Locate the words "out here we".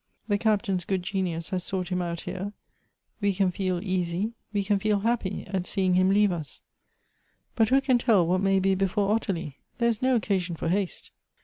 2.01-3.35